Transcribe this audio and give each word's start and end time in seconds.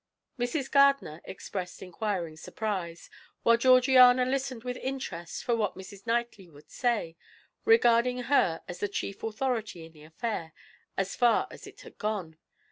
Mrs. 0.39 0.71
Gardiner 0.71 1.21
expressed 1.25 1.83
inquiring 1.83 2.35
surprise, 2.35 3.07
while 3.43 3.55
Georgiana 3.55 4.25
listened 4.25 4.63
with 4.63 4.77
interest 4.77 5.43
for 5.43 5.55
what 5.55 5.75
Mrs. 5.77 6.07
Knightley 6.07 6.49
would 6.49 6.71
say, 6.71 7.15
regarding 7.65 8.23
her 8.23 8.63
as 8.67 8.79
the 8.79 8.87
chief 8.87 9.21
authority 9.21 9.85
in 9.85 9.91
the 9.93 10.01
affair, 10.05 10.53
as 10.97 11.15
far 11.15 11.45
as 11.51 11.67
it 11.67 11.81
had 11.81 11.99
gone. 11.99 12.37